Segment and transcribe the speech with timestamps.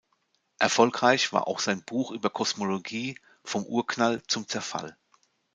[0.57, 4.97] Erfolgreich war auch sein Buch über Kosmologie „Vom Urknall zum Zerfall“.